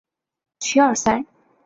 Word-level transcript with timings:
Sure, 0.61 0.93
sir? 0.95 1.19